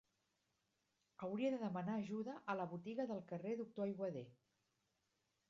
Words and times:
Hauria 1.27 1.51
de 1.55 1.59
demanar 1.63 1.99
ajuda 2.05 2.39
a 2.55 2.57
la 2.61 2.67
botiga 2.73 3.07
del 3.13 3.23
carrer 3.33 3.55
Doctor 3.61 3.87
Aiguader. 3.91 4.27